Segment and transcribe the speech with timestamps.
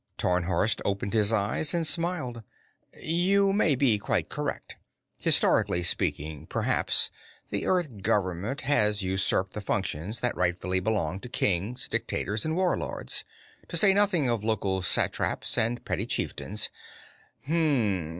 [0.17, 2.41] Tarnhorst opened his eyes and smiled.
[3.03, 4.75] "You may be quite correct.
[5.19, 7.11] Historically speaking, perhaps,
[7.51, 13.23] the Earth government has usurped the functions that rightfully belong to kings, dictators, and warlords.
[13.67, 16.71] To say nothing of local satraps and petty chieftains.